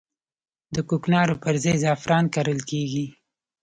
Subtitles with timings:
[0.75, 3.05] د کوکنارو پر ځای زعفران کرل کیږي